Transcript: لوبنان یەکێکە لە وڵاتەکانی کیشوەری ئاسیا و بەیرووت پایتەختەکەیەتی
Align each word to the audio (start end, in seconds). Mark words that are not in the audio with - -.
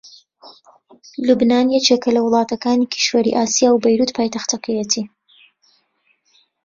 لوبنان 1.27 1.67
یەکێکە 1.75 2.09
لە 2.15 2.21
وڵاتەکانی 2.25 2.89
کیشوەری 2.93 3.35
ئاسیا 3.37 3.69
و 3.71 3.81
بەیرووت 3.83 4.11
پایتەختەکەیەتی 4.17 5.03